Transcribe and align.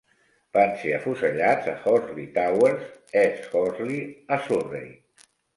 Van 0.57 0.71
ser 0.83 0.93
afusellats 0.99 1.69
a 1.75 1.75
Horsley 1.83 2.27
Towers, 2.39 2.89
East 3.25 3.55
Horsley 3.61 4.03
a 4.39 4.43
Surrey. 4.49 4.91